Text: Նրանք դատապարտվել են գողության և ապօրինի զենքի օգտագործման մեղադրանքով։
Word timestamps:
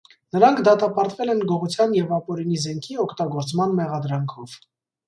Նրանք 0.35 0.61
դատապարտվել 0.67 1.33
են 1.35 1.43
գողության 1.53 1.95
և 1.99 2.17
ապօրինի 2.17 2.59
զենքի 2.65 2.99
օգտագործման 3.07 3.79
մեղադրանքով։ 3.83 4.63